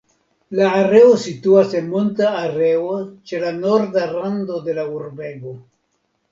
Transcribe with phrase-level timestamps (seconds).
[0.59, 2.97] La areo situas en monta areo
[3.33, 5.59] ĉe la norda rando de la urbego.